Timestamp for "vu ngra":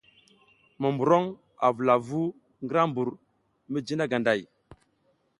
2.07-2.81